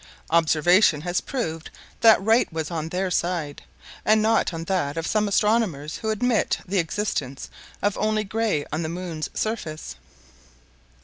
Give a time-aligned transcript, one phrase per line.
[0.31, 1.69] Observation has proved
[1.99, 3.61] that right was on their side,
[4.03, 7.51] and not on that of some astronomers who admit the existence
[7.83, 9.93] of only gray on the moon's surface.